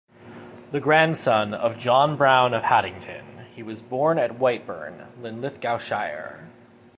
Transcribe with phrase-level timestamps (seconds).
[0.71, 6.47] The grandson of John Brown of Haddington, he was born at Whitburn, Linlithgowshire.